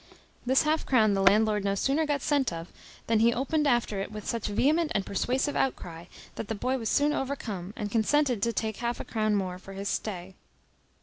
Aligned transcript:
This 0.47 0.63
half 0.63 0.83
crown 0.83 1.13
the 1.13 1.21
landlord 1.21 1.63
no 1.63 1.75
sooner 1.75 2.07
got 2.07 2.23
scent 2.23 2.51
of, 2.51 2.69
than 3.05 3.19
he 3.19 3.31
opened 3.35 3.67
after 3.67 3.99
it 4.01 4.11
with 4.11 4.27
such 4.27 4.47
vehement 4.47 4.91
and 4.95 5.05
persuasive 5.05 5.55
outcry, 5.55 6.05
that 6.37 6.47
the 6.47 6.55
boy 6.55 6.79
was 6.79 6.89
soon 6.89 7.13
overcome, 7.13 7.71
and 7.75 7.91
consented 7.91 8.41
to 8.41 8.51
take 8.51 8.77
half 8.77 8.99
a 8.99 9.05
crown 9.05 9.35
more 9.35 9.59
for 9.59 9.73
his 9.73 9.89
stay. 9.89 10.33